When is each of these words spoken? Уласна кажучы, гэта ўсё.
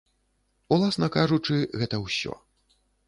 Уласна 0.77 1.07
кажучы, 1.17 1.59
гэта 1.83 2.01
ўсё. 2.05 2.33